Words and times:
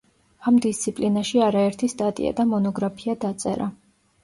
ამ 0.51 0.55
დისციპლინაში 0.65 1.43
არაერთი 1.49 1.91
სტატია 1.95 2.33
და 2.41 2.49
მონოგრაფია 2.55 3.19
დაწერა. 3.29 3.71